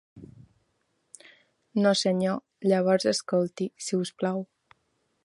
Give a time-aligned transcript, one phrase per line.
[1.83, 2.41] "No, senyor".
[2.71, 4.45] Llavors escolti, si us plau.